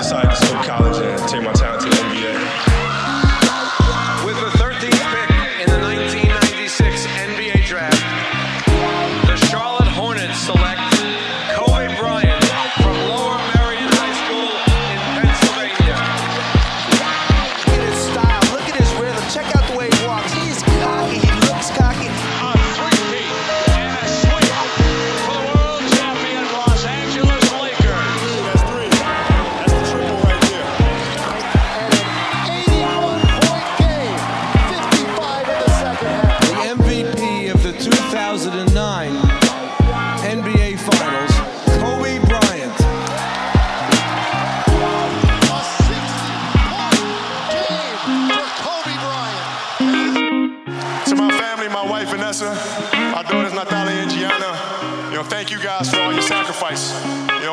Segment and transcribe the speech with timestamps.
[0.00, 1.09] decided to skip college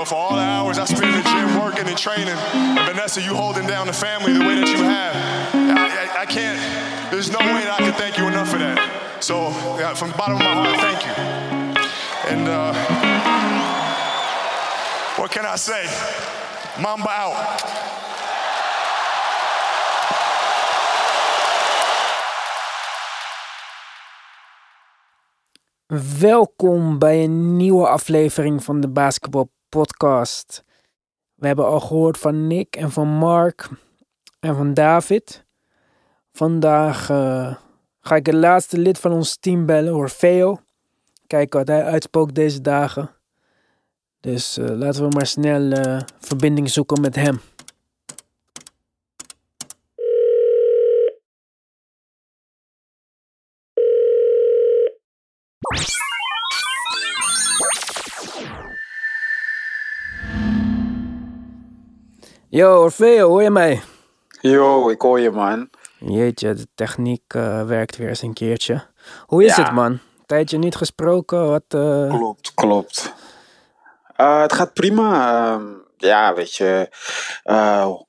[0.08, 2.30] for all the hours I spent in the gym working and training.
[2.30, 5.16] And Vanessa, you holding down the family the way that you have.
[5.54, 6.59] I, I, I can't,
[7.12, 8.80] there's no way that I can thank you enough for that.
[9.20, 11.14] So, yeah, from the bottom of my heart, thank you.
[12.31, 12.73] And uh,
[15.20, 15.86] what can I say?
[16.81, 17.36] Mamba out.
[26.20, 30.64] Welkom bij een nieuwe aflevering van de Basketball Podcast.
[31.36, 33.70] We hebben al gehoord van Nick en van Mark
[34.40, 35.46] en van David.
[36.32, 37.56] Vandaag eh,
[38.00, 40.59] ga ik het laatste lid van ons team bellen, Orfeo.
[41.28, 43.09] Kijken wat hij uitspookt deze dagen.
[44.20, 47.40] Dus eh, laten we maar snel eh, verbinding zoeken met hem.
[62.50, 63.81] Yo, Orfeo, hoor je mij?
[64.42, 65.70] Yo, ik hoor je man.
[66.00, 68.84] Jeetje, de techniek eh, werkt weer eens een keertje.
[69.26, 69.64] Hoe is Ja.
[69.64, 70.00] het, man?
[70.25, 71.63] Tijdje niet gesproken, wat...
[71.68, 73.13] eh, Klopt, klopt.
[74.16, 75.35] Eh, het gaat prima.
[75.53, 75.66] Ehm,
[75.97, 76.90] ja, weet je,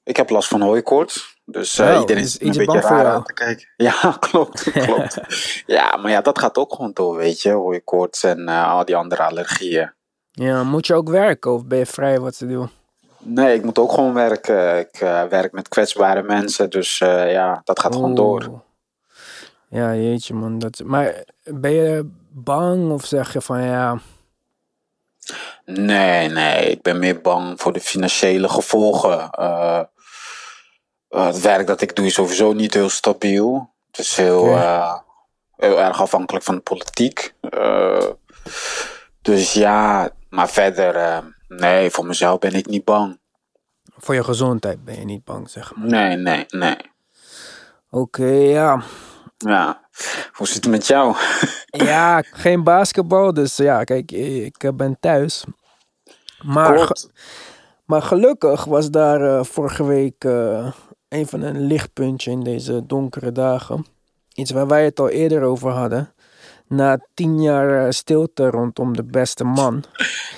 [0.05, 1.37] ik heb last van hooikoorts.
[1.45, 3.69] Dus Oh, iedereen is is een beetje raar aan te kijken.
[3.77, 5.19] Ja, klopt, klopt.
[5.67, 7.51] ja, maar ja, dat gaat ook gewoon door, weet je.
[7.51, 9.93] Hooikoorts en al die andere allergieën.
[10.31, 12.71] Ja, moet je ook werken of ben je vrij wat te doen?
[13.19, 14.79] Nee, ik moet ook gewoon werken.
[14.79, 18.47] Ik eh, werk met kwetsbare mensen, dus eh, ja, dat gaat gewoon door.
[18.49, 18.61] Oeh.
[19.69, 20.59] Ja, jeetje, man.
[20.59, 20.83] Dat...
[20.85, 23.99] Maar ben je bang of zeg je van ja...
[25.65, 29.31] Nee, nee, ik ben meer bang voor de financiële gevolgen.
[29.31, 29.83] Eh,
[31.09, 33.73] het werk dat ik doe is sowieso niet heel stabiel.
[33.87, 34.57] Het is heel,
[35.57, 37.35] heel erg afhankelijk van de politiek.
[39.23, 43.19] Dus ja, maar verder, nee, voor mezelf ben ik niet bang.
[43.97, 45.87] Voor je gezondheid ben je niet bang, zeg maar.
[45.89, 46.77] Nee, nee, nee.
[47.91, 48.83] Oké, ja.
[49.39, 49.81] Ja,
[50.33, 51.17] hoe zit het met jou?
[51.71, 55.45] Ja, geen basketbal, dus ja, kijk, ik ben thuis.
[56.43, 57.11] Maar, ge-
[57.85, 60.73] maar gelukkig was daar eh, vorige week eh,
[61.09, 63.87] een van een lichtpuntje in deze donkere dagen.
[64.35, 66.13] Iets waar wij het al eerder over hadden.
[66.69, 69.85] Na tien jaar eh, stilte rondom de beste man.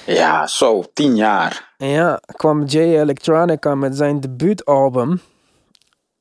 [0.07, 1.75] Ja, zo, tien jaar.
[1.77, 5.21] Ja, kwam Jay Electronica met zijn debuutalbum.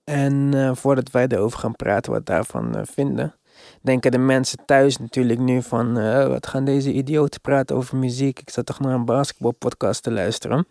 [0.04, 3.36] En eh, voordat wij erover gaan praten wat daarvan eh, vinden,
[3.82, 5.94] denken de mensen thuis natuurlijk nu van,
[6.30, 8.40] wat gaan deze idioten praten over muziek?
[8.40, 10.68] Ik zat toch naar een basketbalpodcast te luisteren.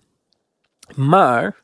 [0.95, 1.57] Maar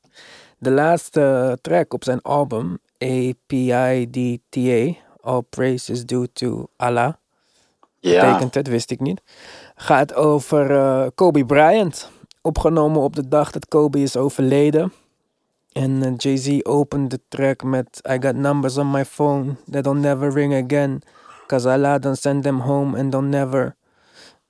[0.59, 7.15] de laatste track op zijn album, APIDTA, All Praise is Due to Allah,
[8.11, 9.23] Ja, het, wist ik niet.
[9.75, 12.11] Gaat over eh, Kobe Bryant.
[12.43, 14.93] Opgenomen op de dag dat Kobe is overleden.
[15.73, 20.33] En eh, Jay-Z opent de track met I got numbers on my phone that'll never
[20.33, 21.03] ring again.
[21.47, 23.77] Cause Allah don't send them home and don't never.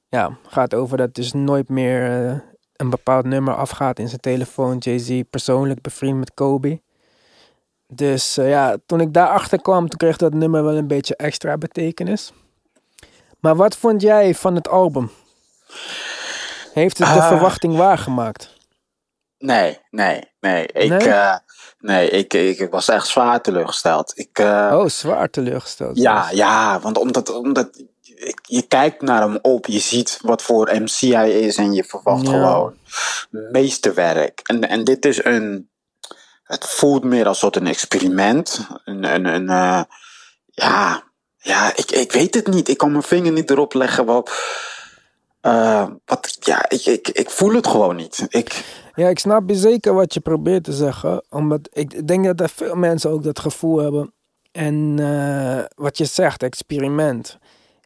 [0.09, 2.39] Ja, gaat over dat dus nooit meer eh,
[2.77, 4.79] een bepaald nummer afgaat in zijn telefoon.
[4.79, 6.81] Jay-Z persoonlijk bevriend met Kobe.
[7.87, 12.33] Dus ja, toen ik daarachter kwam, toen kreeg dat nummer wel een beetje extra betekenis.
[13.45, 15.11] Maar wat vond jij van het album?
[16.73, 17.29] Heeft het de Ah.
[17.29, 18.53] verwachting waargemaakt?
[19.39, 20.67] nee, nee, nee.
[20.67, 20.99] Ik, Nee?
[21.09, 21.37] eh,
[21.79, 24.13] nee, ik, ik was echt zwaar teleurgesteld.
[24.19, 25.97] Ik, eh, Oh, zwaar teleurgesteld.
[25.97, 26.37] Ja, zelfs.
[26.37, 30.99] ja, want omdat, omdat je, je kijkt naar hem op, je ziet wat voor MC
[31.13, 32.31] hij is en je verwacht Ja.
[32.31, 32.77] gewoon
[33.31, 34.41] meesterwerk.
[34.45, 35.71] En, en dit is een,
[36.43, 38.67] het voelt meer als soort een experiment.
[38.85, 39.83] Een, een, een eh,
[40.47, 41.03] ja,
[41.45, 42.69] ja ik, ik weet het niet.
[42.69, 44.31] Ik kan mijn vinger niet erop leggen wat.
[45.41, 48.27] Eh, wat, ja, ik, ik, ik voel het gewoon niet.
[48.29, 48.65] Ik,
[48.95, 51.25] Ja, ik snap je zeker wat je probeert te zeggen.
[51.31, 54.13] Omdat ik denk dat er veel mensen ook dat gevoel hebben.
[54.53, 57.39] En eh, wat je zegt, experiment.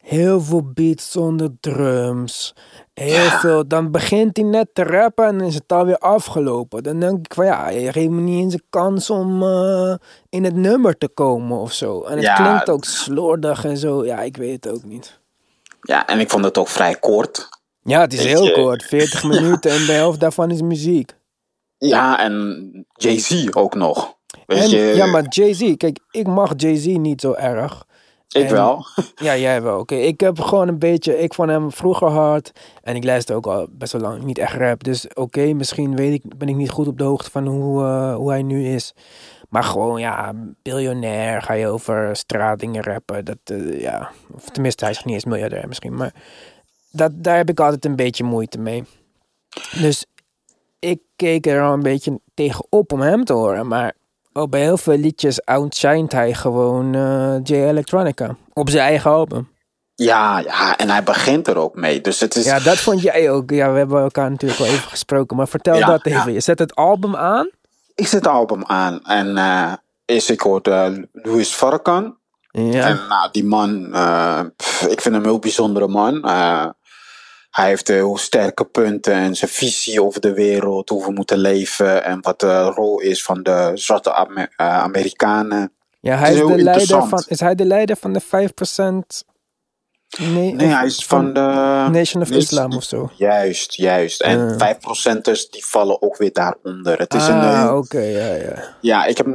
[0.09, 2.55] Heel veel beats zonder drums.
[2.93, 3.67] Heel veel.
[3.67, 6.83] Dan begint hij net te rappen en is het alweer afgelopen.
[6.83, 9.93] Dan denk ik van ja, je geeft me niet eens een kans om eh,
[10.29, 12.01] in het nummer te komen of zo.
[12.03, 12.35] En het Ja.
[12.35, 14.05] klinkt ook slordig en zo.
[14.05, 15.19] Ja, ik weet het ook niet.
[15.81, 17.49] ja, en ik vond het ook vrij kort.
[17.81, 18.83] Ja, het is heel je- kort.
[18.83, 21.11] 40 minuten en de helft daarvan is muziek.
[21.77, 24.13] Ja, en Jay-Z ook nog.
[24.45, 27.87] Weet En, je, ja, maar Jay-Z, kijk, ik mag Jay-Z niet zo erg.
[28.33, 28.85] Ik en- wel.
[29.15, 29.79] Ja, jij wel.
[29.79, 32.51] Oké, ik heb gewoon een beetje, ik vond hem vroeger hard.
[32.81, 34.83] En ik luister ook al best wel lang niet echt rap.
[34.83, 38.15] Dus oké, misschien weet ik, ben ik niet goed op de hoogte van hoe, eh,
[38.15, 38.93] hoe hij nu is.
[39.49, 43.25] Maar gewoon, ja, biljonair, ga je over straatdingen rappen.
[43.25, 45.95] Dat, eh, ja, of tenminste, hij is niet eens miljardair misschien.
[45.95, 46.13] Maar
[46.91, 48.83] dat, daar heb ik altijd een beetje moeite mee.
[49.81, 50.05] Dus
[50.79, 53.67] ik keek er al een beetje tegenop om hem te horen.
[53.67, 53.93] Maar
[54.39, 58.35] ook bij heel veel liedjes outshined hij gewoon eh J Electronica.
[58.53, 59.49] Op zijn eigen album.
[59.95, 62.01] Ja, ja, en hij begint er ook mee.
[62.01, 62.45] Dus het is.
[62.45, 63.49] Ja, dat vond jij ook.
[63.49, 65.37] Ja, we hebben elkaar natuurlijk wel even gesproken.
[65.37, 66.25] Maar vertel Ja, dat even.
[66.27, 66.33] ja.
[66.33, 67.49] Je zet het album aan.
[67.95, 69.73] Ik zet het album aan en eh
[70.05, 72.17] eerst ik hoorde Louis Farrakhan.
[72.51, 72.87] Ja.
[72.87, 76.23] En nou, die man, eh, pff, ik vind hem een heel bijzondere man.
[77.51, 81.37] Eh, hij heeft heel sterke punten en zijn visie over de wereld, hoe we moeten
[81.37, 85.71] leven en wat de rol is van de zwarte Amer- eh, Amerikanen.
[85.99, 89.23] ja, hij is de leider van, is hij de leider van de 5%?
[90.19, 91.39] Nee, Nee, hij is van de
[91.91, 93.09] Nation of Islam of zo.
[93.15, 94.21] Juist, juist.
[94.21, 94.57] En Eh.
[94.57, 96.97] 5%ers die vallen ook weer daaronder.
[96.99, 98.75] Het is een, Ah, eh, oké, ja, ja.
[98.81, 99.27] ja, ik heb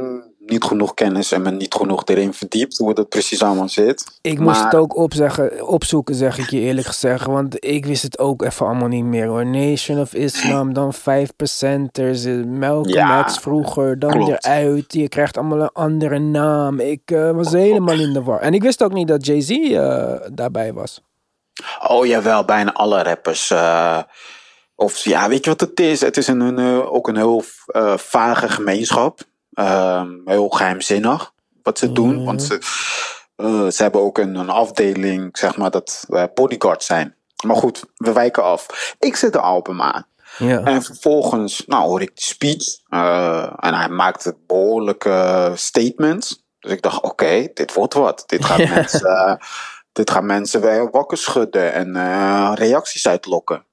[0.45, 4.03] niet genoeg kennis en me niet genoeg erin verdiept hoe dat precies allemaal zit.
[4.21, 7.25] Ik moest het ook opzeggen, opzoeken, zeg ik je eerlijk gezegd.
[7.25, 9.45] Want ik wist het ook even allemaal niet meer hoor.
[9.45, 14.45] Nation of Islam, dan 5%ers, eh, Malcolm Ja, X vroeger, dan klopt.
[14.45, 14.93] eruit.
[14.93, 16.79] Je krijgt allemaal een andere naam.
[16.79, 18.39] Ik eh, was helemaal in de war.
[18.39, 21.01] En ik wist ook niet dat Jay-Z eh, daarbij was.
[21.87, 23.53] Oh jawel, bijna alle rappers.
[24.75, 26.01] of ja, weet je wat het is?
[26.01, 27.43] Het is een, een, ook een heel
[27.95, 29.19] vage gemeenschap.
[29.55, 32.25] Ehm, heel geheimzinnig wat ze doen.
[32.25, 32.59] Want ze,
[33.35, 37.15] eh, ze hebben ook een, een afdeling, zeg maar, dat bodyguards zijn.
[37.45, 38.93] Maar goed, we wijken af.
[38.99, 40.07] Ik zet de album aan.
[40.37, 40.63] Ja.
[40.63, 42.79] En vervolgens nou, hoor ik de speech.
[42.89, 46.43] eh, en hij maakte behoorlijke statements.
[46.59, 48.23] Dus ik dacht, oké, dit wordt wat.
[48.25, 49.35] Dit gaat, mensen, eh,
[49.91, 53.65] dit gaat mensen weer wakker schudden en eh, reacties uitlokken.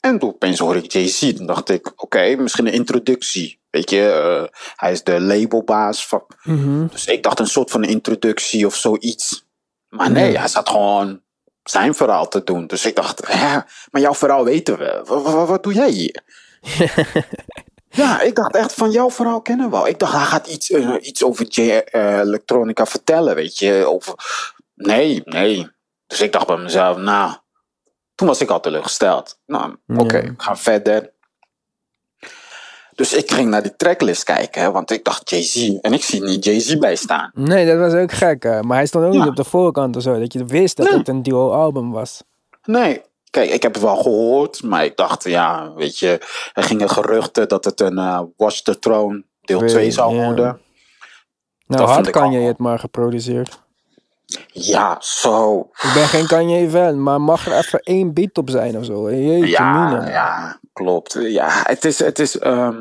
[0.00, 1.32] En toen opeens hoor ik Jay-Z.
[1.32, 3.60] Dan dacht ik, oké, misschien een introductie.
[3.72, 6.24] Weet je, eh, hij is de labelbaas van...
[6.42, 6.86] Mhm.
[6.86, 9.46] Dus ik dacht een soort van introductie of zoiets.
[9.88, 11.22] Maar nee, hij zat gewoon
[11.62, 12.66] zijn verhaal te doen.
[12.66, 13.58] Dus ik dacht, hè,
[13.90, 15.00] maar jouw verhaal weten we.
[15.46, 16.22] Wat, doe jij hier?
[18.02, 19.86] ja, ik dacht echt van jouw verhaal kennen we al.
[19.86, 23.84] Ik dacht, hij gaat iets, eh, iets over J eh, Electronica vertellen, weet je.
[23.86, 24.14] Over...
[24.74, 25.70] Nee, nee.
[26.06, 27.32] Dus ik dacht bij mezelf, nou,
[28.14, 29.38] toen was ik al teleurgesteld.
[29.46, 30.22] Nou, oké, Ja.
[30.22, 31.12] ik ga verder.
[33.02, 35.78] Dus ik ging naar die tracklist kijken, hè, want ik dacht Jay-Z.
[35.80, 37.30] En ik zie niet Jay-Z bij staan.
[37.34, 38.42] Nee, dat was ook gek.
[38.42, 38.62] hè.
[38.62, 39.18] Maar hij stond ook Ja.
[39.18, 40.18] niet op de voorkant of zo.
[40.18, 40.98] Dat je wist dat Nee.
[40.98, 42.22] het een duo album was.
[42.64, 46.20] Nee, kijk, ik heb het wel gehoord, maar ik dacht, ja, weet je,
[46.52, 50.60] er gingen geruchten dat het een eh, Watch the Throne deel Twee, 2 zou worden.
[51.66, 53.60] Nou, Dat had Kanye al- het maar geproduceerd.
[54.52, 55.58] Ja, zo.
[55.60, 59.10] Ik ben geen Kanye fan, maar mag er even één beat op zijn of zo?
[59.10, 60.08] Jeetje Ja, mina.
[60.08, 61.16] ja, klopt.
[61.20, 62.80] Ja, het is, het is, ehm,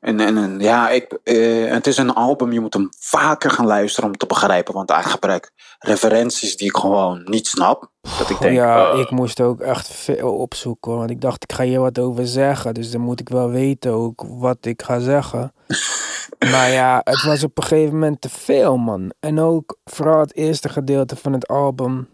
[0.00, 4.10] en, en, ja, ik, eh, het is een album, je moet hem vaker gaan luisteren
[4.10, 7.90] om te begrijpen, want hij gebruikt referenties die ik gewoon niet snap.
[8.18, 10.96] Dat ik denk, ja, eh, ik moest ook echt veel opzoeken.
[10.96, 12.74] Want ik dacht, ik ga hier wat over zeggen.
[12.74, 15.52] Dus dan moet ik wel weten ook wat ik ga zeggen.
[16.52, 19.12] maar ja, het was op een gegeven moment te veel, man.
[19.20, 22.08] En ook vooral het eerste gedeelte van het album.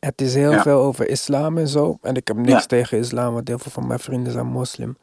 [0.00, 0.62] Het is heel Ja.
[0.62, 1.98] veel over islam en zo.
[2.02, 2.66] En ik heb niks Ja.
[2.66, 4.96] tegen islam, want heel veel van mijn vrienden zijn moslim.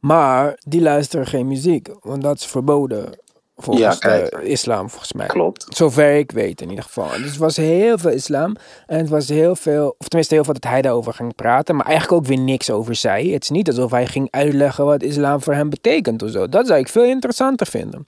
[0.00, 3.20] Maar die luisteren geen muziek, want dat is verboden.
[3.56, 5.26] Volgens Ja, de islam, volgens mij.
[5.26, 5.66] klopt.
[5.68, 7.08] Zover ik weet in ieder geval.
[7.08, 8.56] Dus het was heel veel islam.
[8.86, 11.76] En het was heel veel, of tenminste heel veel dat hij daarover ging praten.
[11.76, 13.32] Maar eigenlijk ook weer niks over zei.
[13.32, 16.48] Het is niet alsof hij ging uitleggen wat islam voor hem betekent of zo.
[16.48, 18.06] Dat zou ik veel interessanter vinden.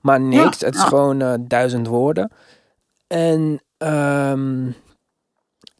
[0.00, 0.58] Maar niks.
[0.58, 0.86] Ja, het is ja.
[0.86, 2.30] gewoon eh, duizend woorden.
[3.06, 4.66] En ehm,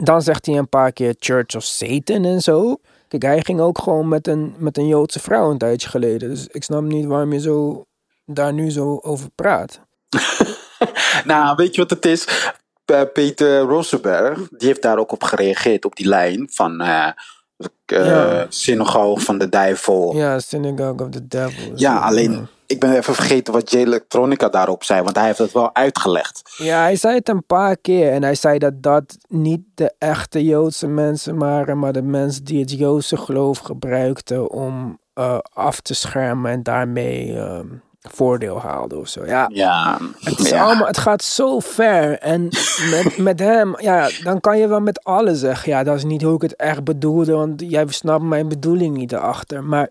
[0.03, 2.77] dan zegt hij een paar keer Church of Satan en zo.
[3.09, 6.29] Kijk, hij ging ook gewoon met een, met een Joodse vrouw een tijdje geleden.
[6.29, 7.85] Dus ik snap niet waarom je zo,
[8.25, 9.81] daar nu zo over praat.
[11.25, 12.53] Nou, weet je wat het is?
[13.13, 16.77] Peter Rosenberg, die heeft daar ook op gereageerd, op die lijn van
[17.87, 18.47] Ja.
[18.49, 20.17] Synagoge van de Duivel.
[20.17, 21.73] Ja, Ja, Synagogue of the Devil.
[22.01, 25.75] alleen ik ben even vergeten wat J Electronica daarop zei, want hij heeft het wel
[25.75, 26.55] uitgelegd.
[26.57, 28.13] Ja, hij zei het een paar keer.
[28.13, 32.61] En hij zei dat dat niet de echte Joodse mensen waren, maar de mensen die
[32.61, 37.67] het Joodse geloof gebruikten om eh, af te schermen en daarmee ehm,
[38.01, 39.25] voordeel haalden of zo.
[39.27, 40.65] Ja, Ja, het, is ja.
[40.65, 42.19] allemaal, het gaat zo ver.
[42.19, 42.49] En
[42.91, 45.73] met, met hem, ja, dan kan je wel met alles zeggen.
[45.73, 49.13] Ja, dat is niet hoe ik het echt bedoelde, want jij snapt mijn bedoeling niet
[49.13, 49.65] erachter.
[49.65, 49.91] Maar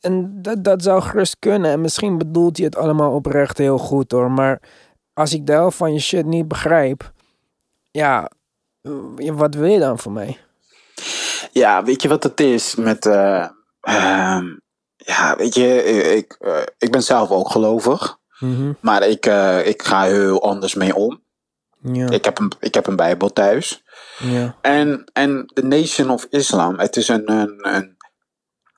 [0.00, 1.70] en dat, dat zou gerust kunnen.
[1.70, 4.30] En misschien bedoelt hij het allemaal oprecht heel goed hoor.
[4.30, 4.60] Maar
[5.14, 7.12] als ik de helft van je shit niet begrijp,
[7.90, 8.30] ja,
[8.82, 10.38] eh, wat wil je dan voor mij?
[11.52, 13.06] Ja, weet je wat het is met.
[13.06, 13.46] eh,
[13.80, 14.46] ehm,
[14.96, 15.82] ja, weet je,
[16.16, 18.18] ik, eh, ik ben zelf ook gelovig.
[18.38, 18.72] Mhm.
[18.80, 21.20] Maar ik, eh, ik ga heel anders mee om.
[21.82, 23.82] Ja, Ik heb een, ik heb een Bijbel thuis.
[24.18, 24.56] ja.
[24.62, 27.30] En, en de Nation of Islam, het is een.
[27.30, 27.96] een, een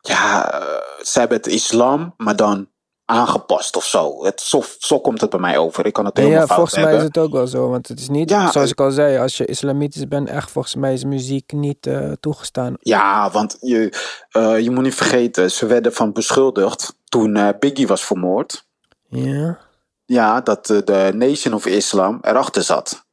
[0.00, 2.68] ja, eh, ze hebben het islam, maar dan
[3.10, 4.24] aangepast of zo.
[4.24, 4.62] Het, zo.
[4.78, 5.86] Zo komt het bij mij over.
[5.86, 7.68] Ik kan het helemaal Ja, fout volgens mij is het ook wel zo.
[7.68, 10.74] Want het is niet, Ja, zoals ik al zei, als je islamitisch bent, echt volgens
[10.74, 12.74] mij is muziek niet eh, toegestaan.
[12.80, 13.92] Ja, want je,
[14.30, 18.66] eh, je moet niet vergeten, ze werden van beschuldigd toen eh, Biggie was vermoord.
[19.08, 19.58] Ja?
[20.04, 23.04] Ja, dat de Nation of Islam erachter zat.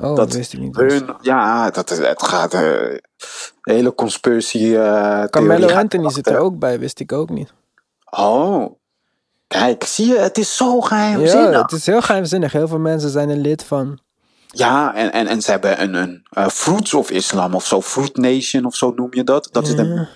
[0.00, 0.76] Oh, dat wist ik niet.
[0.76, 2.54] Hun, ja, dat, is- het gaat.
[2.54, 2.98] eh,
[3.60, 4.74] hele conspiracy.
[4.76, 7.52] eh Carmelo theorie gaat Anthony zit er ook bij, wist ik ook niet.
[8.10, 8.74] Oh.
[9.46, 11.62] Kijk, zie je, het is zo Ja, geheimzinnig.
[11.62, 12.52] het is heel geheimzinnig.
[12.52, 13.98] Heel veel mensen zijn er lid van.
[14.46, 18.16] Ja, en, en, en ze hebben een, een eh, Fruits of Islam of zo, Fruit
[18.16, 19.48] Nation of zo noem je dat.
[19.52, 20.08] Dat is de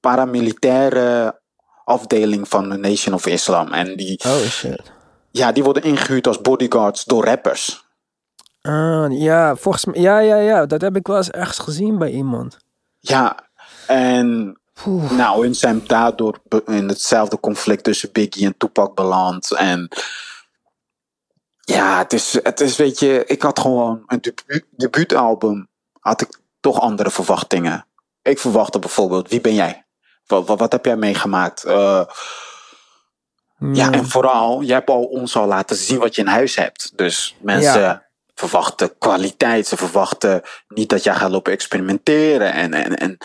[0.00, 1.40] paramilitaire
[1.84, 3.72] afdeling van de Nation of Islam.
[3.72, 4.92] En die, Oh shit.
[5.30, 7.83] ja, die worden ingehuurd als bodyguards door rappers.
[8.68, 12.10] Ah, ja, volgens mij, ja, ja, ja, dat heb ik wel eens ergens gezien bij
[12.10, 12.56] iemand.
[12.98, 13.48] Ja,
[13.86, 14.58] en
[15.10, 19.52] nou, hun zijn daardoor in hetzelfde conflict tussen Biggie en Tupac beland.
[19.52, 19.88] En
[21.60, 25.68] ja, het is, het is, weet je, ik had gewoon een debu debuutalbum,
[26.00, 27.86] had ik toch andere verwachtingen.
[28.22, 29.86] Ik verwachtte bijvoorbeeld, wie ben jij?
[30.26, 31.64] Wat, wat, wat heb jij meegemaakt?
[31.64, 32.04] Eh,
[33.72, 36.92] ja, en vooral, jij hebt al ons al laten zien wat je in huis hebt.
[36.96, 38.04] Dus mensen Ja.
[38.34, 39.66] Verwachten kwaliteit.
[39.66, 42.52] Ze verwachten niet dat jij gaat lopen experimenteren.
[42.52, 43.16] En, en, en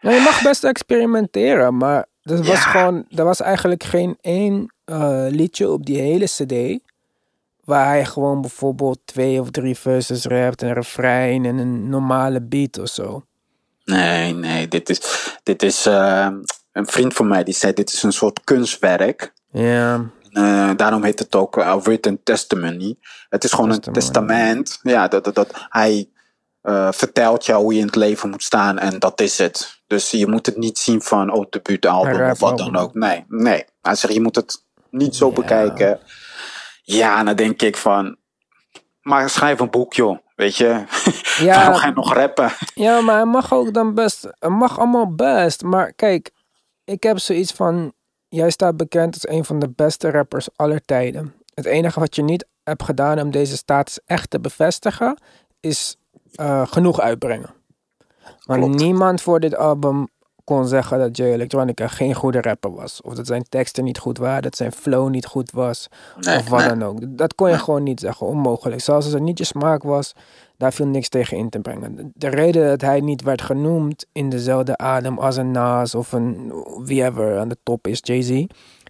[0.00, 2.70] Nou, je mag best experimenteren, maar er was Ja.
[2.70, 6.82] gewoon, er was eigenlijk geen één eh, liedje op die hele CD
[7.64, 12.78] waar hij gewoon bijvoorbeeld twee of drie verses rapt, een refrein en een normale beat
[12.78, 13.24] of zo.
[13.84, 15.00] nee, nee, dit is,
[15.42, 16.28] dit is eh,
[16.72, 19.32] een vriend van mij die zei: dit is een soort kunstwerk.
[19.50, 20.04] Ja,
[20.34, 22.96] Eh, daarom heet het ook uh, written testimony.
[23.28, 23.96] Het is gewoon Testimony.
[23.96, 24.78] een testament.
[24.82, 26.08] Ja, dat, dat, dat hij
[26.60, 29.82] eh, vertelt jou hoe je in het leven moet staan en dat is het.
[29.86, 32.94] Dus je moet het niet zien van oh, debuutalbum Een of wat dan ook.
[32.94, 33.64] Nee, nee.
[33.82, 35.32] Hij zegt je moet het niet zo Ja.
[35.32, 35.98] bekijken.
[36.82, 38.16] Ja, dan denk ik van,
[39.02, 40.84] maar schrijf een boek joh, weet je.
[41.38, 41.54] Ja.
[41.56, 42.50] Waarom ga je nog rappen?
[42.74, 46.30] ja, maar hij mag ook dan best, het mag allemaal best, maar kijk,
[46.84, 47.92] ik heb zoiets van,
[48.34, 51.34] jij staat bekend als een van de beste rappers aller tijden.
[51.54, 55.18] Het enige wat je niet hebt gedaan om deze status echt te bevestigen,
[55.60, 55.96] is
[56.34, 57.50] eh, genoeg uitbrengen.
[58.46, 58.74] Maar Klopt.
[58.74, 60.08] niemand voor dit album
[60.44, 63.02] kon zeggen dat Jay Electronica geen goede rapper was.
[63.02, 65.88] Of dat zijn teksten niet goed waren, dat zijn flow niet goed was.
[66.20, 66.68] Nee, of wat nee.
[66.68, 66.98] dan ook.
[67.08, 68.80] Dat kon je gewoon niet zeggen, onmogelijk.
[68.80, 70.12] Zelfs als het niet je smaak was,
[70.56, 72.12] daar viel niks tegen in te brengen.
[72.14, 76.52] De reden dat hij niet werd genoemd in dezelfde adem als een Nas of een
[76.84, 78.44] wiever aan de top is, Jay-Z,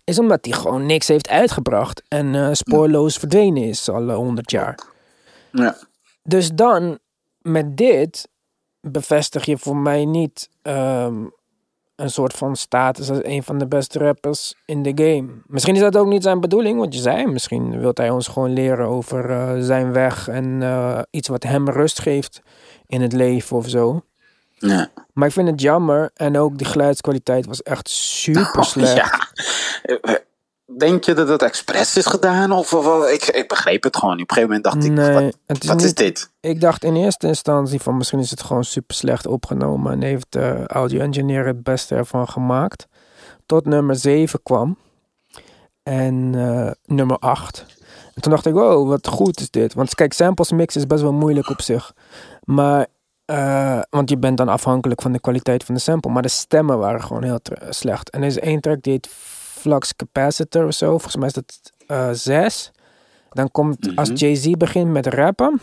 [0.05, 4.79] is omdat hij gewoon niks heeft uitgebracht en eh, spoorloos verdwenen is al honderd jaar.
[5.51, 5.77] Ja.
[6.23, 6.99] Dus dan,
[7.39, 8.29] met dit,
[8.81, 11.25] bevestig je voor mij niet ehm,
[11.97, 15.29] een soort van status als een van de beste rappers in de game.
[15.47, 17.27] Misschien is dat ook niet zijn bedoeling, wat je zei.
[17.27, 21.69] Misschien wil hij ons gewoon leren over eh, zijn weg en eh, iets wat hem
[21.69, 22.43] rust geeft
[22.87, 24.03] in het leven of zo.
[24.59, 24.89] Ja.
[25.13, 28.97] Maar ik vind het jammer en ook die geluidskwaliteit was echt super slecht.
[28.97, 30.19] Ja.
[30.67, 32.53] Denk je dat het expres is gedaan?
[32.53, 32.73] Of,
[33.11, 34.15] ik, ik begreep het gewoon.
[34.15, 36.31] Op een gegeven moment dacht ik, Nee, wat, is wat is dit?
[36.41, 40.27] Ik dacht in eerste instantie van misschien is het gewoon super slecht opgenomen en heeft
[40.29, 42.87] de audio engineer het beste ervan gemaakt.
[43.47, 44.77] Tot nummer 7 kwam
[45.83, 47.65] en eh, nummer 8.
[48.15, 49.75] En toen dacht ik, wow, wat goed is dit.
[49.75, 51.93] Want kijk, samples mix is best wel moeilijk op zich.
[52.45, 52.87] Maar,
[53.25, 56.11] eh, want je bent dan afhankelijk van de kwaliteit van de sample.
[56.11, 58.11] Maar de stemmen waren gewoon heel slecht.
[58.11, 59.09] En er is één track die heet
[59.65, 60.89] Flux Capacitor of zo.
[60.91, 62.71] Volgens mij is dat eh 6.
[63.31, 65.61] Dan komt, als Jay-Z begint met rappen,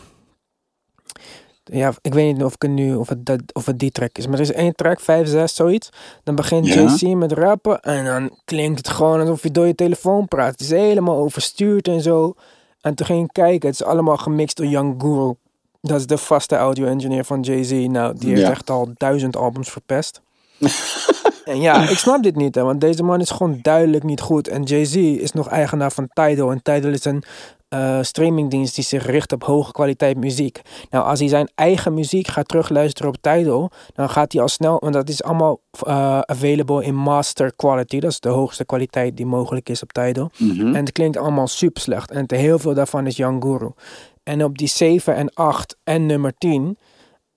[1.64, 4.18] Ja, ik weet niet of, ik het nu, of, het, dat, of het die track
[4.18, 4.26] is.
[4.26, 5.88] Maar er is één track, 5, 6, zoiets.
[6.24, 6.82] Dan begint Ja.
[7.00, 7.80] JC met rappen.
[7.80, 10.50] En dan klinkt het gewoon alsof je door je telefoon praat.
[10.50, 12.34] Het is helemaal overstuurd en zo.
[12.80, 13.68] En toen ging ik kijken.
[13.70, 15.34] Het is allemaal gemixt door Young Guru.
[15.80, 17.70] Dat is de vaste audio engineer van Jay-Z.
[17.72, 18.50] Nou, die heeft Ja.
[18.50, 20.20] echt al duizend albums verpest.
[21.44, 24.48] en ja, ik snap dit niet, hè, want deze man is gewoon duidelijk niet goed.
[24.48, 26.50] En Jay-Z is nog eigenaar van Tidal.
[26.50, 27.22] En Tidal is een
[27.68, 30.60] eh, streamingdienst die zich richt op hoge kwaliteit muziek.
[30.90, 34.76] Nou, als hij zijn eigen muziek gaat terugluisteren op Tidal, dan gaat hij al snel,
[34.80, 38.00] want dat is allemaal eh, available in master quality.
[38.00, 40.30] Dat is de hoogste kwaliteit die mogelijk is op Tidal.
[40.74, 42.10] En het klinkt allemaal super slecht.
[42.10, 43.70] En te heel veel daarvan is Young Guru.
[44.22, 46.78] En op die 7 en 8 en nummer 10,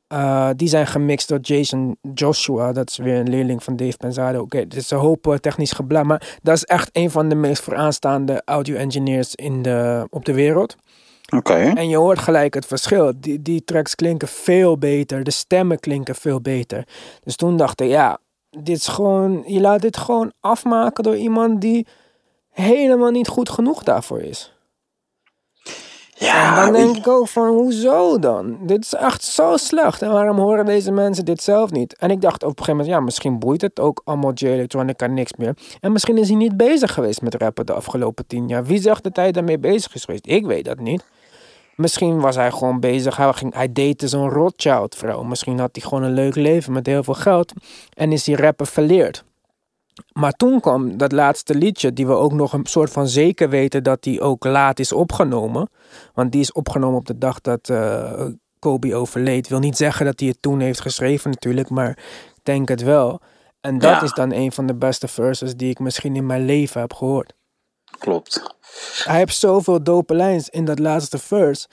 [0.07, 2.71] eh, die zijn gemixt door Jason Joshua.
[2.71, 4.41] Dat is weer een leerling van Dave Pensado.
[4.41, 6.03] Oké, dit is een hoop eh, technisch geblij.
[6.03, 10.33] Maar dat is echt een van de meest vooraanstaande audio engineers in de, op de
[10.33, 10.75] wereld.
[11.35, 11.53] Oké.
[11.53, 13.13] En je hoort gelijk het verschil.
[13.15, 15.24] Die, die tracks klinken veel beter.
[15.24, 16.88] De stemmen klinken veel beter.
[17.24, 18.19] Dus toen dacht ik, ja,
[18.50, 21.88] dit is gewoon, je laat dit gewoon afmaken door iemand die
[22.50, 24.54] helemaal niet goed genoeg daarvoor is.
[26.25, 28.58] Ja, En dan denk ik- ook van, hoezo dan?
[28.62, 30.01] Dit is echt zo slecht.
[30.01, 31.98] En waarom horen deze mensen dit zelf niet?
[31.98, 35.34] En ik dacht op een gegeven moment, ja, misschien boeit het ook allemaal J-Electronica niks
[35.38, 35.55] meer.
[35.82, 38.63] En misschien is hij niet bezig geweest met rappen de afgelopen tien jaar.
[38.65, 40.27] Wie zegt dat hij daarmee bezig is geweest?
[40.27, 41.03] Ik weet dat niet.
[41.75, 43.17] Misschien was hij gewoon bezig.
[43.17, 45.24] Hij, ging, hij date zo'n Rothschild vrouw.
[45.24, 47.53] Misschien had hij gewoon een leuk leven met heel veel geld.
[47.94, 49.24] En is hij rappen verleerd.
[50.14, 53.84] Maar toen kwam dat laatste liedje, die we ook nog een soort van zeker weten
[53.84, 55.70] dat die ook laat is opgenomen.
[56.14, 58.25] Want die is opgenomen op de dag dat eh,
[58.60, 59.48] Kobe overleed.
[59.48, 61.90] Wil niet zeggen dat hij het toen heeft geschreven natuurlijk, maar
[62.36, 63.20] ik denk het wel.
[63.62, 64.02] En dat Ja.
[64.02, 67.34] is dan een van de beste verses die ik misschien in mijn leven heb gehoord.
[68.00, 68.56] Klopt.
[69.04, 71.68] Hij heeft zoveel dope lijns in dat laatste verse.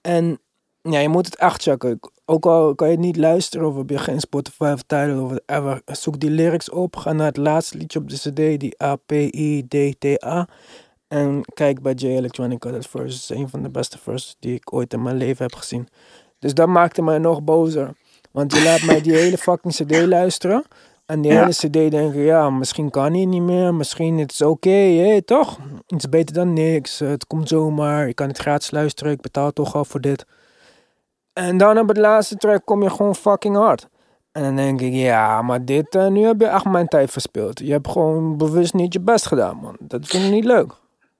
[0.00, 0.40] En
[0.82, 2.00] ja, je moet het echt checken.
[2.24, 5.30] Ook al kan je het niet luisteren of heb je geen Spotify of Tidal of
[5.30, 5.82] whatever.
[5.84, 6.96] Zoek die lyrics op.
[6.96, 10.48] Ga naar het laatste liedje op de cd, die A-P-I-D-T-A.
[11.08, 12.70] En kijk bij J Electronica.
[12.70, 15.54] Dat verse is een van de beste verses die ik ooit in mijn leven heb
[15.54, 15.88] gezien.
[16.38, 17.90] Dus dat maakte mij nog bozer.
[18.30, 20.64] Want je laat mij die hele fucking cd luisteren.
[21.06, 21.38] En die Ja.
[21.40, 23.74] hele cd denken, ja, misschien kan hij niet meer.
[23.74, 25.58] Misschien het is oké, hé, toch?
[25.86, 26.98] Iets beter dan niks.
[26.98, 28.06] Het komt zomaar.
[28.06, 29.12] Je kan het gratis luisteren.
[29.12, 30.24] Ik betaal toch al voor dit.
[31.32, 33.88] En dan op het laatste track kom je gewoon fucking hard.
[34.32, 37.58] En dan denk ik, ja, maar dit, eh, nu heb je echt mijn tijd verspeeld.
[37.58, 39.76] Je hebt gewoon bewust niet je best gedaan, man.
[39.80, 40.72] Dat vind ik niet leuk.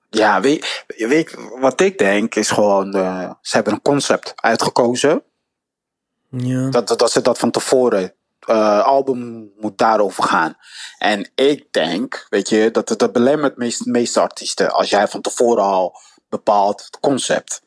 [0.09, 5.23] Ja, weet, weet je, wat ik denk is gewoon, eh, ze hebben een concept uitgekozen.
[6.29, 6.69] Ja.
[6.69, 10.57] Dat, dat, dat ze dat van tevoren, eh album moet daarover gaan.
[10.97, 14.71] En ik denk, weet je, dat dat, dat belemmert meest, meeste artiesten.
[14.71, 15.95] Als jij van tevoren al
[16.29, 17.62] bepaalt het concept.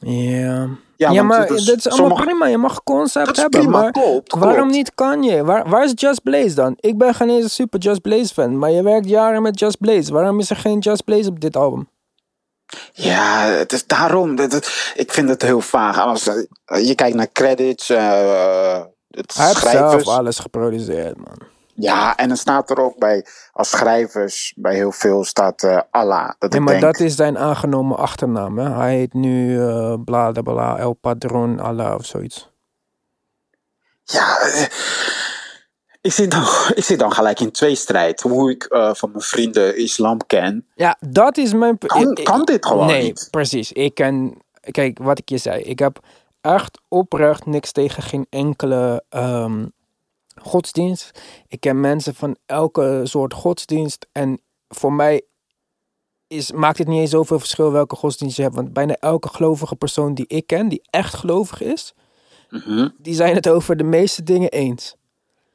[0.00, 0.68] Ja.
[0.96, 2.46] Ja, maar is- dat is allemaal sommige- prima.
[2.46, 3.60] Je mag concept Dat is hebben.
[3.60, 4.70] prima, maar klopt, waarom klopt.
[4.72, 5.44] niet Kanye?
[5.44, 6.76] Waar, waar is Just Blaze dan?
[6.80, 8.58] Ik ben geen eens een super Just Blaze fan.
[8.58, 10.12] Maar je werkt jaren met Just Blaze.
[10.12, 11.88] Waarom is er geen Just Blaze op dit album?
[12.92, 14.38] Ja, het is daarom.
[14.94, 15.98] Ik vind het heel vaag.
[15.98, 16.26] Als
[16.64, 21.48] eh, je kijkt naar credits, eh het Hij heeft zelf alles geproduceerd, man.
[21.82, 26.30] Ja, en dan staat er ook bij, als schrijvers, bij heel veel staat eh Allah.
[26.38, 28.58] Dat Nee, maar denk, dat is zijn aangenomen achternaam.
[28.58, 28.70] Hè?
[28.70, 32.50] Hij heet nu eh bla bla bla El Padron Allah of zoiets.
[34.04, 34.66] Ja, eh,
[36.00, 36.42] ik zit, dan,
[36.74, 38.20] ik zit dan gelijk in twee strijd.
[38.20, 40.66] Hoe ik van mijn vrienden islam ken.
[40.74, 41.78] Ja, dat is mijn...
[41.78, 43.28] Kan- ik- kan dit gewoon nee, niet?
[43.30, 43.72] precies.
[43.72, 44.38] Ik ken...
[44.70, 45.62] Kijk, wat ik je zei.
[45.62, 45.98] Ik heb
[46.40, 49.66] echt oprecht niks tegen geen enkele ehm,
[50.42, 51.20] godsdienst.
[51.48, 54.06] Ik ken mensen van elke soort godsdienst.
[54.12, 55.22] En voor mij
[56.26, 58.54] is, maakt het niet eens zoveel verschil welke godsdienst je hebt.
[58.54, 61.94] Want bijna elke gelovige persoon die ik ken, die echt gelovig is...
[62.50, 62.88] Mhm.
[62.98, 64.96] Die zijn het over de meeste dingen eens.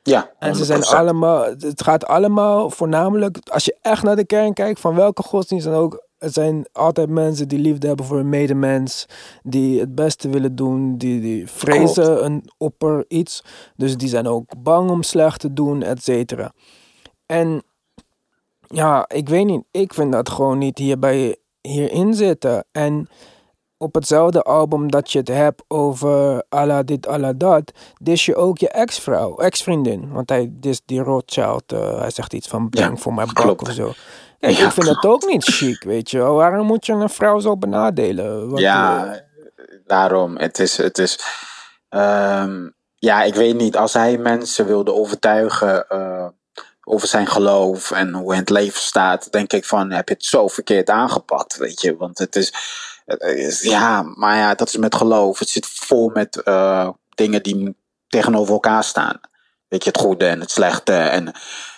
[0.03, 0.85] Ja, En ze zijn 100%.
[0.85, 5.65] allemaal, het gaat allemaal voornamelijk, als je echt naar de kern kijkt, van welke godsdienst
[5.65, 6.03] dan ook.
[6.25, 9.05] Het zijn altijd mensen die liefde hebben voor hun medemens,
[9.43, 13.43] die het beste willen doen, die, die vrezen een opper iets.
[13.75, 16.51] Dus die zijn ook bang om slecht te doen, et cetera.
[17.25, 17.63] En
[18.67, 22.65] ja, ik weet niet, ik vind dat gewoon niet hierbij hierin zitten.
[22.71, 23.07] En
[23.77, 28.57] op hetzelfde album dat je het hebt over Allah dit, Allah dat, dis je ook
[28.57, 30.11] je ex-vrouw, ex-vriendin.
[30.11, 33.61] Want hij dis die Rothschild, eh, hij zegt iets van bang voor mijn bak klopt.
[33.61, 33.91] of zo.
[34.39, 36.33] Ja, ik vind dat ook niet chic, weet je wel.
[36.35, 38.49] Waarom moet je een vrouw zo benadelen?
[38.49, 39.21] Wat, Ja, eh,
[39.85, 40.37] daarom.
[40.37, 40.77] Het is.
[40.77, 41.19] Het is
[41.89, 43.77] ehm, ja, ik weet niet.
[43.77, 46.27] Als hij mensen wilde overtuigen eh,
[46.83, 50.13] over zijn geloof en hoe hij in het leven staat, denk ik van heb je
[50.13, 51.95] het zo verkeerd aangepakt, weet je?
[51.97, 52.53] Want het is.
[53.05, 55.39] eh, is- ja, maar ja, dat is met geloof.
[55.39, 57.75] Het zit vol met eh, dingen die
[58.07, 59.19] tegenover elkaar staan.
[59.67, 60.93] Weet je, het goede en het slechte.
[60.93, 61.31] En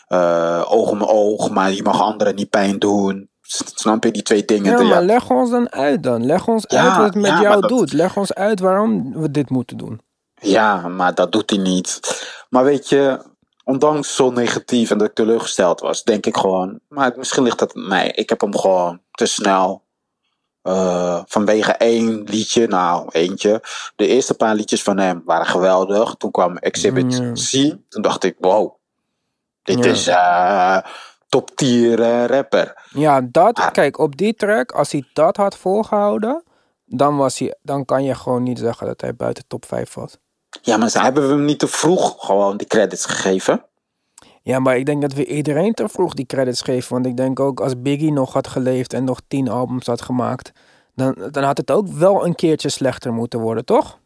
[0.07, 3.29] eh, oog om oog, maar je mag anderen niet pijn doen.
[3.75, 4.77] Snap je die twee dingen?
[4.77, 6.25] Ja, maar leg ons dan uit dan.
[6.25, 7.93] Leg ons Ja, uit wat het met ja, jou dat- doet.
[7.93, 10.01] Leg ons uit waarom we dit moeten doen.
[10.41, 11.99] Ja, maar dat doet hij niet.
[12.49, 13.19] Maar weet je,
[13.63, 17.75] ondanks zo negatief en dat ik teleurgesteld was, denk ik gewoon, maar misschien ligt dat
[17.75, 18.11] aan mij.
[18.11, 19.85] Ik heb hem gewoon te snel.
[20.61, 23.61] eh, vanwege één liedje, nou eentje.
[23.95, 26.15] De eerste paar liedjes van hem waren geweldig.
[26.15, 27.31] Toen kwam Exhibit Ja.
[27.31, 27.75] C.
[27.89, 28.75] Toen dacht ik, wow,
[29.67, 29.91] dit Ja.
[29.91, 30.91] is eh
[31.29, 32.81] top tier eh, rapper.
[32.89, 33.71] Ja, dat, Ah.
[33.71, 36.43] kijk, op die track, als hij dat had volgehouden,
[36.85, 40.17] dan, was hij, dan kan je gewoon niet zeggen dat hij buiten top 5 was.
[40.61, 43.65] Ja, maar ze hebben we hem niet te vroeg gewoon die credits gegeven.
[44.41, 46.93] Ja, maar ik denk dat we iedereen te vroeg die credits geven.
[46.93, 50.51] Want ik denk ook als Biggie nog had geleefd en nog tien albums had gemaakt,
[50.95, 53.99] dan, dan had het ook wel een keertje slechter moeten worden, toch?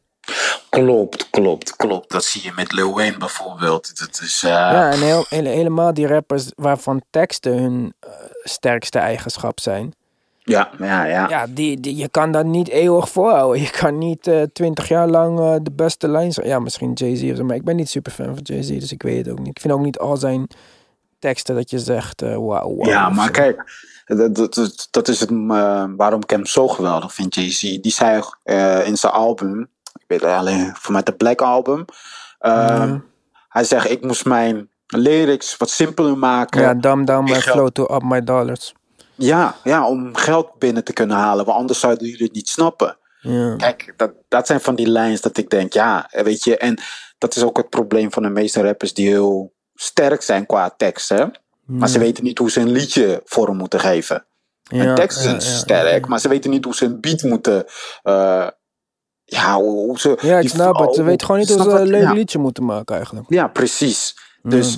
[0.69, 2.11] Klopt, klopt, klopt.
[2.11, 3.99] Dat zie je met Lil Wayne bijvoorbeeld.
[3.99, 8.09] Dat is, eh, Ja, en heel, hele- helemaal die rappers waarvan teksten hun eh,
[8.43, 9.93] sterkste eigenschap zijn.
[10.43, 11.29] Ja, ja, ja.
[11.29, 13.61] Ja, die, die, je kan dat niet eeuwig volhouden.
[13.61, 16.47] Je kan niet eh, twintig jaar lang de beste lijn zijn.
[16.47, 19.01] Ja, misschien Jay-Z of zo, maar ik ben niet super fan van Jay-Z, dus ik
[19.03, 19.47] weet het ook niet.
[19.47, 20.47] Ik vind ook niet al zijn
[21.19, 22.39] teksten dat je zegt, wauw,
[22.75, 22.85] wauw.
[22.85, 23.31] Ja, maar zo.
[23.31, 23.63] kijk,
[24.05, 25.29] dat, dat, dat, dat is het,
[25.97, 27.61] waarom ik hem zo geweldig vind, Jay-Z.
[27.61, 29.69] Die zei eh, in zijn album,
[30.19, 31.85] weet alleen voor mij de Black Album,
[32.39, 32.99] eh, Mhm.
[33.49, 36.61] hij zegt, ik moest mijn lyrics wat simpeler maken.
[36.61, 38.73] Ja, dumb down my flow to up my dollars.
[39.15, 42.97] Ja, ja, om geld binnen te kunnen halen, want anders zouden jullie het niet snappen.
[43.19, 43.55] Ja.
[43.55, 46.79] Kijk, dat, dat zijn van die lijns dat ik denk, ja, weet je, en
[47.17, 51.09] dat is ook het probleem van de meeste rappers die heel sterk zijn qua tekst,
[51.09, 51.25] hè.
[51.65, 54.25] Maar ze weten niet hoe ze een liedje vorm moeten geven.
[54.63, 56.09] Ja, Een tekst is ja, ja, sterk, ja.
[56.09, 57.65] maar ze weten niet hoe ze een beat moeten.
[58.03, 58.47] eh,
[59.31, 60.17] ja, hoe, ze.
[60.21, 60.95] Ja, ik snap het.
[60.95, 63.25] Ze weten gewoon niet hoe ze een leuk liedje moeten maken eigenlijk.
[63.29, 64.15] Ja, precies.
[64.41, 64.77] Dus,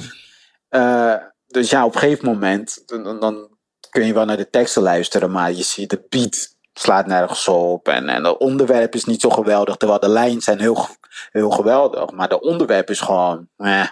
[0.70, 1.16] eh,
[1.48, 3.48] dus ja, op een gegeven moment dan, dan
[3.90, 7.88] kun je wel naar de teksten luisteren, maar je ziet de beat slaat nergens op
[7.88, 10.86] en, en het onderwerp is niet zo geweldig, terwijl de lijns zijn heel,
[11.32, 13.48] heel geweldig, maar de onderwerp is gewoon.
[13.58, 13.88] Eh.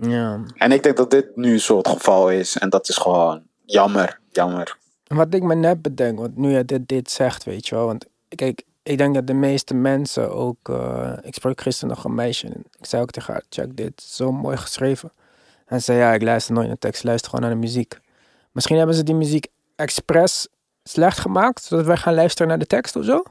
[0.00, 0.44] Ja.
[0.54, 4.20] En ik denk dat dit nu zo het geval is en dat is gewoon jammer,
[4.30, 4.76] jammer.
[5.06, 7.86] Wat ik me net bedenk, want nu je dit, dit zegt, weet je wel.
[7.86, 10.68] Want kijk, ik denk dat de meeste mensen ook...
[10.68, 14.02] eh, ik sprak gisteren nog een meisje en ik zei ook tegen haar, check dit,
[14.02, 15.12] zo mooi geschreven.
[15.66, 17.98] En ze zei, ja, ik luister nooit naar tekst, luister gewoon naar de muziek.
[18.52, 20.48] Misschien hebben ze die muziek expres
[20.82, 23.22] slecht gemaakt, zodat wij gaan luisteren naar de tekst of zo?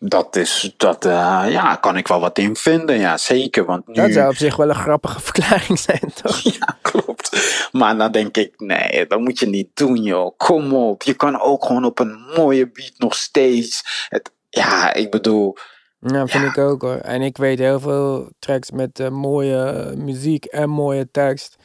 [0.00, 3.64] Dat is, dat, eh, ja, kan ik wel wat in vinden, ja, zeker.
[3.64, 6.38] Want nu, Dat zou op zich wel een grappige verklaring zijn, toch?
[6.58, 7.68] ja, klopt.
[7.72, 10.36] Maar dan denk ik, nee, dat moet je niet doen, joh.
[10.36, 14.06] Kom op, je kan ook gewoon op een mooie beat nog steeds.
[14.08, 15.56] Het, ja, ik bedoel,
[16.00, 16.94] Ja, vind ik ook hoor.
[16.96, 21.56] En ik weet heel veel tracks met eh, mooie eh, muziek en mooie tekst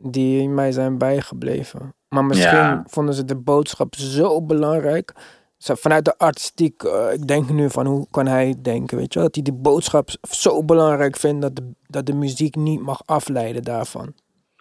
[0.00, 1.94] die mij zijn bijgebleven.
[2.08, 2.84] Maar misschien Ja.
[2.86, 5.12] vonden ze de boodschap zo belangrijk.
[5.58, 9.28] Vanuit de artistiek, eh, ik denk nu van hoe kan hij denken, weet je wel?
[9.28, 13.62] Dat hij de boodschap zo belangrijk vindt dat de, dat de muziek niet mag afleiden
[13.62, 14.12] daarvan.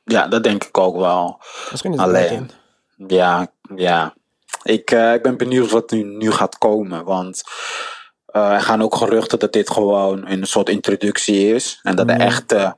[0.03, 1.39] ja, dat denk ik ook wel.
[1.71, 2.49] Misschien is het Alleen.
[3.07, 4.13] Ja, ja.
[4.67, 7.03] Ik, eh, ik ben benieuwd wat nu, nu gaat komen.
[7.03, 7.43] Want
[8.25, 11.79] eh, er gaan ook geruchten dat dit gewoon een soort introductie is.
[11.83, 12.77] En dat de echte,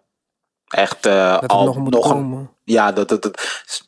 [0.67, 2.49] echte het al- nog komen.
[2.63, 3.31] ja, dat het,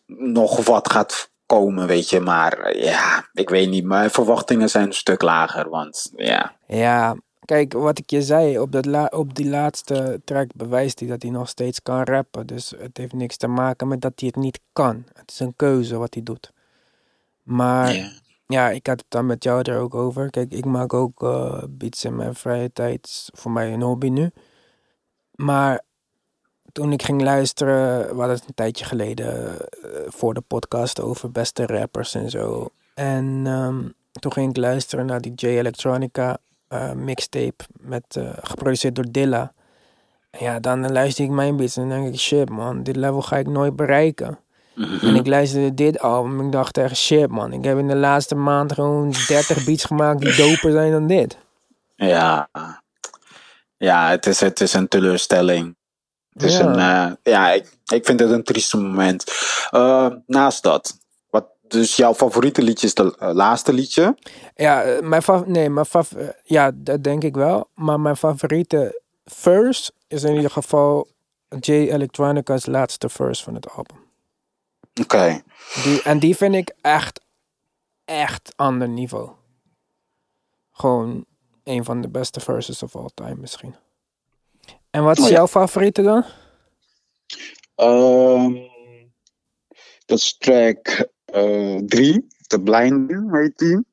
[0.07, 2.19] nog wat gaat komen, weet je.
[2.19, 3.83] Maar eh, ja, ik weet niet.
[3.85, 5.69] Mijn verwachtingen zijn een stuk lager.
[5.69, 10.49] Want ja, Ja, kijk, wat ik je zei, op, dat la op die laatste track
[10.55, 12.47] bewijst hij dat hij nog steeds kan rappen.
[12.47, 15.03] Dus het heeft niks te maken met dat hij het niet kan.
[15.13, 16.51] Het is een keuze wat hij doet.
[17.43, 18.11] Maar Ja.
[18.47, 20.29] ja, ik had het dan met jou er ook over.
[20.29, 23.05] Kijk, ik maak ook eh, beats in mijn vrije tijd.
[23.07, 24.31] Is voor mij een hobby nu.
[25.35, 25.81] Maar
[26.71, 31.31] toen ik ging luisteren, we hadden het een tijdje geleden eh, voor de podcast over
[31.31, 32.69] beste rappers en zo.
[32.93, 39.11] En ehm, toen ging ik luisteren naar die J Electronica eh, mixtape met, geproduceerd door
[39.11, 39.53] Dilla.
[40.31, 43.21] En ja, dan luister ik mijn beats en dan denk ik, shit man, dit level
[43.21, 44.39] ga ik nooit bereiken.
[44.75, 47.95] En ik luisterde dit album en ik dacht echt, shit man, ik heb in de
[47.95, 51.37] laatste maand gewoon 30 beats gemaakt die doper zijn dan dit.
[51.95, 52.49] ja.
[53.77, 55.75] Ja, het is, het is een teleurstelling.
[56.33, 56.65] Het is Ja.
[56.65, 59.23] een, eh, ja, ik, ik vind het een trieste moment.
[59.69, 60.97] Eh, naast dat,
[61.29, 64.17] wat, dus jouw favoriete liedje is de eh, laatste liedje?
[64.55, 66.11] Ja, mijn fav nee, mijn fav
[66.43, 67.67] ja, dat denk ik wel.
[67.75, 71.07] Maar mijn favoriete verse is in ieder geval
[71.59, 73.97] J Electronica's laatste verse van het album.
[75.01, 75.41] Oké.
[75.83, 77.21] Die, en die vind ik echt,
[78.05, 79.31] echt ander niveau.
[80.71, 81.25] Gewoon
[81.63, 83.75] een van de beste verses of all time misschien.
[84.89, 85.35] En wat is Oh ja.
[85.35, 86.23] jouw favoriete dan?
[87.75, 88.53] Ehm,
[90.05, 93.85] dat is track 3, The Blind, heet die.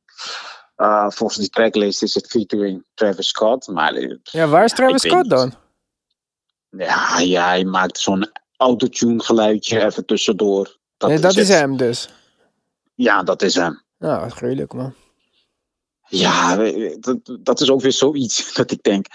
[0.77, 3.66] Eh, volgens die tracklist is het featuring Travis Scott.
[3.68, 5.55] Maar eh, Ja, waar is Travis Scott dan?
[6.71, 10.78] ja, ja, hij maakt zo'n autotune geluidje even tussendoor.
[10.98, 12.08] Dat, nee, dat is hem dus.
[12.94, 13.82] Ja, dat is hem.
[13.98, 14.94] Nou, wat gruwelijk man.
[16.08, 16.56] Ja,
[17.00, 19.06] dat, dat is ook weer zoiets dat ik denk.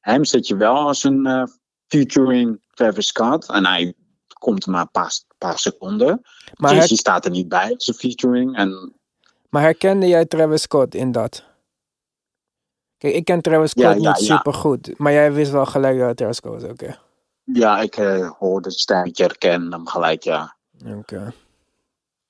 [0.00, 1.42] Hem zet je wel als een eh,
[1.86, 3.48] featuring Travis Scott.
[3.48, 3.94] En hij
[4.38, 6.20] komt maar een paar, paar seconden.
[6.56, 8.56] Maar, Jay-Z her- staat er niet bij als een featuring.
[8.56, 8.94] En
[9.48, 11.44] maar herkende jij Travis Scott in dat?
[12.98, 14.36] Kijk, ik ken Travis Scott Ja, ja, niet ja.
[14.36, 14.98] super goed.
[14.98, 16.98] Maar jij wist wel gelijk dat Travis Scott was, oké.
[17.44, 20.56] ja, ik eh, hoorde het stemmetje, herken hem gelijk, ja.
[20.86, 21.32] Oké.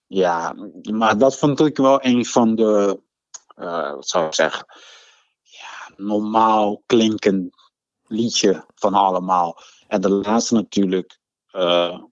[0.07, 0.55] Ja,
[0.93, 3.01] maar dat vond ik wel een van de,
[3.57, 4.67] eh, wat zou ik zeggen,
[5.43, 7.55] ja, normaal klinkend
[8.07, 9.57] liedje van allemaal.
[9.89, 11.19] En de laatste natuurlijk
[11.51, 12.03] eh,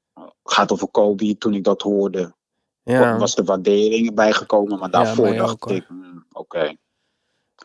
[0.45, 1.39] gaat over Kobe.
[1.39, 2.35] Toen ik dat hoorde,
[2.83, 3.19] Ja.
[3.19, 4.79] was de waardering bijgekomen.
[4.79, 6.75] Maar daarvoor dacht ook, ik, hmm, oké.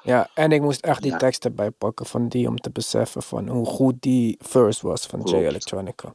[0.03, 1.17] ja, en ik moest echt die Ja.
[1.17, 5.21] tekst erbij pakken van die om te beseffen van hoe goed die verse was van
[5.23, 5.35] J.
[5.35, 6.13] Electronica.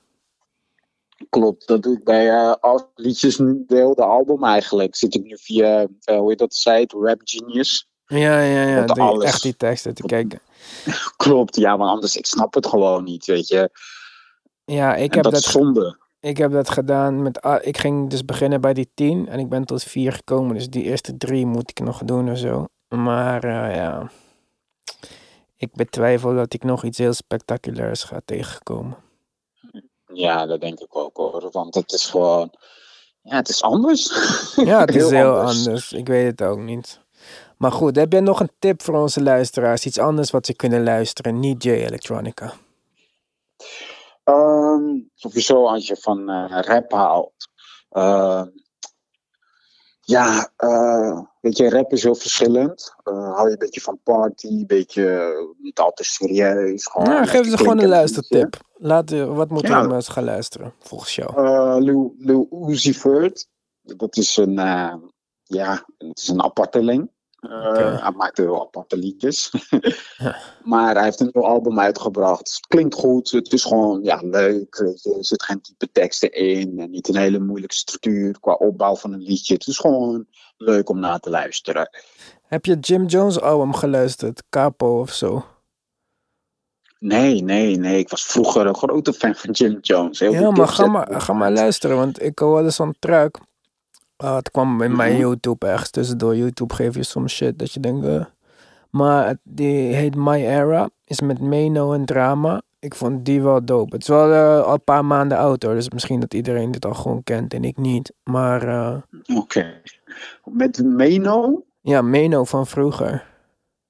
[1.31, 4.97] Klopt, dat doe ik bij al liedjes, de hele album eigenlijk.
[4.97, 7.88] Zit ik nu via, eh, hoe heet dat site, Rap Genius.
[8.07, 8.85] Ja, ja, ja.
[8.85, 10.41] Alles- echt die teksten te kijken.
[11.17, 13.71] Klopt, ja, maar anders, ik snap het gewoon niet, weet je.
[14.64, 15.99] Ja, ik en heb dat, dat, is zonde.
[16.21, 17.41] ik heb dat gedaan met.
[17.43, 20.55] ah, Ik ging dus beginnen bij die 10 en ik ben tot 4 gekomen.
[20.55, 22.64] Dus die eerste drie moet ik nog doen of zo.
[22.88, 24.11] Maar eh, ja.
[25.57, 28.97] Ik betwijfel dat ik nog iets heel spectaculairs ga tegenkomen.
[30.12, 31.49] Ja, dat denk ik ook hoor.
[31.51, 32.51] Want het is gewoon.
[33.23, 34.07] Ja, het is anders.
[34.57, 35.92] Ja, het is heel anders.
[35.92, 37.01] Ik weet het ook niet.
[37.57, 39.87] Maar goed, heb jij nog een tip voor onze luisteraars?
[39.87, 42.53] Iets anders wat ze kunnen luisteren, niet J Electronica.
[44.25, 47.49] Ehm, sowieso als je van eh, rap haalt.
[47.90, 48.47] Ehm,
[50.09, 52.94] ja, eh, weet je, rap is heel verschillend.
[53.05, 56.87] Eh hou je een beetje van party, een beetje eh, niet al te serieus.
[56.87, 58.57] Gewoon Nou, geef ze gewoon een luistertip.
[58.77, 59.83] Laat, wat moeten Ja.
[59.83, 61.83] de mensen gaan luisteren, volgens jou?
[61.83, 63.49] Lil, Lil Uzi Vert.
[63.83, 64.55] Dat is een,
[65.42, 67.11] ja, het is een apparteling.
[67.38, 67.98] Eh, Oké.
[68.03, 69.53] Hij maakt heel aparte liedjes.
[70.64, 72.55] maar hij heeft een nieuw album uitgebracht.
[72.57, 73.31] Het klinkt goed.
[73.31, 74.74] Het is gewoon ja, leuk.
[74.79, 76.79] Er zit geen type teksten in.
[76.79, 79.55] En niet een hele moeilijke structuur qua opbouw van een liedje.
[79.55, 81.90] Het is gewoon leuk om naar te luisteren.
[82.42, 84.42] Heb je Jim Jones album geluisterd?
[84.51, 85.44] Capo of zo?
[86.98, 87.98] Nee, nee, nee.
[87.98, 90.18] Ik was vroeger een grote fan van Jim Jones.
[90.18, 93.38] Heel Ja, maar ga maar, ga maar luisteren, want ik hoor wel eens zo'n track.
[94.20, 95.20] Ah, het kwam in mijn Mhm.
[95.20, 96.37] YouTube ergens tussendoor.
[96.37, 98.07] YouTube geef je soms shit dat je denkt...
[98.07, 98.24] eh.
[98.90, 100.88] Maar die heet My Era.
[101.04, 102.62] Is met Meno en Drama.
[102.78, 103.92] Ik vond die wel dope.
[103.94, 105.74] Het is wel eh, al een paar maanden oud hoor.
[105.74, 108.12] Dus misschien dat iedereen dit al gewoon kent en ik niet.
[108.24, 108.96] Maar eh,
[109.37, 109.81] Oké.
[110.44, 111.62] Met Meno?
[111.81, 113.24] ja, Meno van vroeger.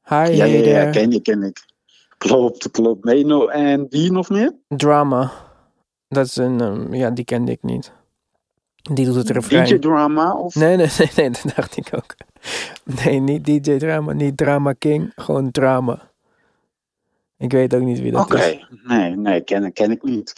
[0.09, 1.65] Hi, Ja, ja, ken ik, ken ik.
[2.19, 3.05] Klopt, klopt.
[3.05, 4.55] Meno en wie nog meer?
[4.69, 5.31] Drama.
[6.09, 6.61] Dat is een...
[6.61, 7.93] ehm, ja, die kende ik niet.
[8.93, 9.65] Die doet het refrein.
[9.65, 10.33] DJ Drama?
[10.35, 10.55] Of...
[10.55, 12.15] Nee, nee, nee, nee, dat dacht ik ook.
[13.05, 15.99] Nee, niet DJ Drama, niet Drama King, gewoon Drama.
[17.39, 18.69] Ik weet ook niet wie dat Oké, is.
[18.85, 20.35] nee, nee, ken, ken ik niet.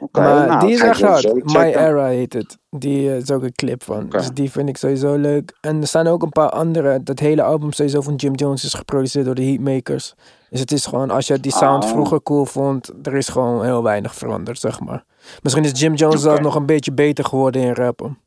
[0.00, 1.44] Oké, Maar nou, die is echt hard.
[1.52, 1.60] My.
[1.74, 2.58] Era heet het.
[2.70, 4.04] Die eh, is ook een clip van.
[4.04, 4.16] Oké.
[4.16, 5.56] Dus die vind ik sowieso leuk.
[5.60, 7.02] En er staan ook een paar andere.
[7.02, 10.14] Dat hele album sowieso van Jim Jones is geproduceerd door de Heatmakers.
[10.50, 11.90] Dus het is gewoon, als je die sound Oh.
[11.90, 15.04] vroeger cool vond, er is gewoon heel weinig veranderd, zeg maar.
[15.42, 18.18] Misschien is Jim Jones zelfs nog een beetje beter geworden in rappen.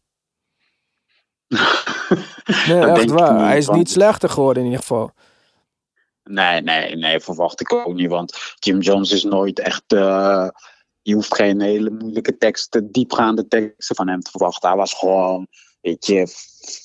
[2.68, 3.34] Nee, Dat echt waar.
[3.34, 5.12] niet, Hij is want- niet slechter geworden in ieder geval.
[6.24, 8.10] Nee, nee, nee, verwacht ik ook niet.
[8.10, 9.84] Want Jim Jones is nooit echt.
[9.88, 10.48] eh,
[11.02, 14.70] je hoeft geen hele moeilijke teksten, diepgaande teksten van hem te verwachten.
[14.70, 15.48] Hij was gewoon,
[15.82, 16.28] weet je,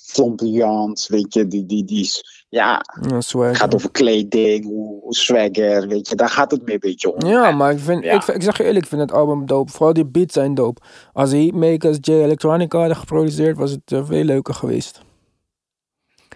[0.06, 2.39] flamboyant, weet je, die, die, die is.
[2.50, 6.80] Ja, het gaat over kleding, hoe, hoe swagger, weet je, daar gaat het meer een
[6.80, 7.26] beetje om.
[7.26, 8.12] Ja, maar ik, vind, Ja.
[8.12, 9.72] ik, zeg je eerlijk, ik vind het album dope.
[9.72, 10.80] Vooral die beats zijn dope.
[11.12, 15.00] Als Heatmakers J Electronica hadden geproduceerd, was het eh, veel leuker geweest.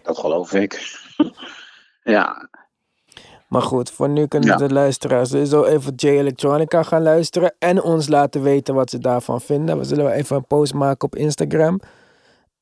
[0.03, 1.03] Dat geloof ik.
[2.05, 2.49] ja,
[3.49, 4.57] Maar goed, voor nu kunnen Ja.
[4.57, 7.55] de luisteraars sowieso even J Electronica gaan luisteren.
[7.59, 9.79] En ons laten weten wat ze daarvan vinden.
[9.79, 11.81] We zullen wel even een post maken op Instagram.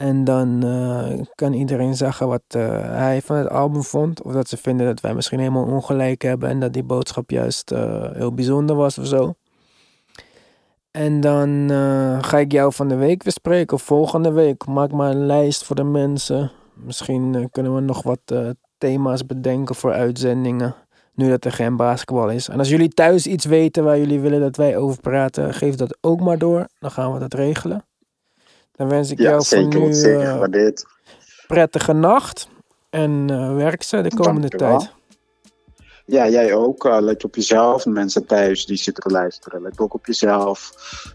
[0.02, 4.22] En dan eh, kan iedereen zeggen wat eh, hij van het album vond.
[4.22, 6.48] Of dat ze vinden dat wij misschien helemaal ongelijk hebben.
[6.48, 9.34] En dat die boodschap juist eh, heel bijzonder was of zo.
[10.90, 11.68] En dan
[12.22, 13.76] ga ik jou van de week weer spreken.
[13.76, 14.66] Of volgende week.
[14.66, 16.50] Maak maar een lijst voor de mensen.
[16.74, 20.74] Misschien kunnen we nog wat thema's bedenken voor uitzendingen.
[21.14, 22.48] Nu dat er geen basketbal is.
[22.48, 25.98] En als jullie thuis iets weten waar jullie willen dat wij over praten, geef dat
[26.00, 26.66] ook maar door.
[26.78, 27.84] Dan gaan we dat regelen.
[28.76, 29.68] Dan wens ik Ja, jou voor zeker.
[29.68, 30.72] nu wordt zeker eh,
[31.46, 32.48] prettige nacht.
[32.90, 34.92] En eh werk ze de komende tijd.
[36.06, 36.85] Ja, jij ook.
[36.85, 37.87] Eh, let op jezelf.
[37.87, 39.62] Mensen thuis die zitten te luisteren.
[39.62, 40.72] Let ook op jezelf.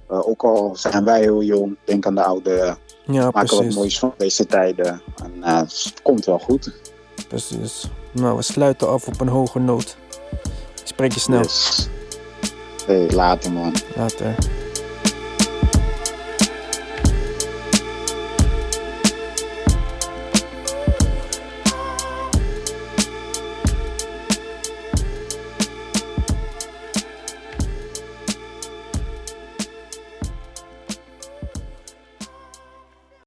[0.07, 2.77] Ook al zijn wij heel jong, denk aan de ouderen.
[3.05, 5.01] Ja, Maak er wat moois van deze tijden.
[5.23, 6.71] En het komt wel goed.
[7.27, 7.89] precies.
[8.11, 9.97] Nou, we sluiten af op een hoge noot.
[10.81, 11.39] Ik spreek je snel.
[11.41, 11.87] Yes.
[12.85, 13.73] Hey, later man.
[13.95, 14.35] Later.